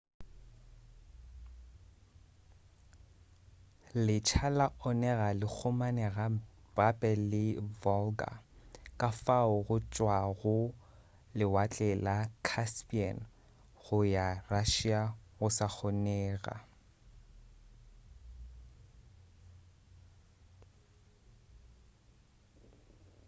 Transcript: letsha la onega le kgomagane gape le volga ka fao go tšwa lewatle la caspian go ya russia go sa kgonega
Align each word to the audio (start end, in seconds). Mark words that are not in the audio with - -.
letsha 4.05 4.45
la 4.57 4.65
onega 4.89 5.27
le 5.39 5.47
kgomagane 5.55 6.07
gape 6.75 7.11
le 7.31 7.43
volga 7.81 8.31
ka 8.99 9.09
fao 9.23 9.53
go 9.67 9.75
tšwa 9.93 10.17
lewatle 11.37 11.89
la 12.05 12.17
caspian 12.47 13.17
go 13.81 13.97
ya 14.15 14.27
russia 14.51 15.01
go 15.37 15.47
sa 15.57 15.67
kgonega 15.75 16.55